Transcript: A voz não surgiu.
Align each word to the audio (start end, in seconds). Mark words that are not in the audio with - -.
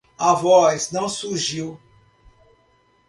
A 0.17 0.33
voz 0.33 0.89
não 0.91 1.07
surgiu. 1.07 1.79